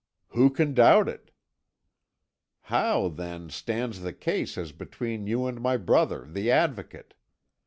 "Who 0.29 0.49
can 0.49 0.73
doubt 0.73 1.07
it?" 1.07 1.29
"How, 2.61 3.07
then, 3.07 3.51
stands 3.51 3.99
the 3.99 4.13
case 4.13 4.57
as 4.57 4.71
between 4.71 5.27
you 5.27 5.45
and 5.45 5.61
my 5.61 5.77
brother 5.77 6.27
the 6.27 6.49
Advocate? 6.49 7.13